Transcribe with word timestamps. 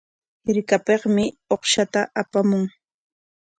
Hirkapikmi 0.47 1.25
uqshta 1.55 2.01
apamun. 2.21 2.63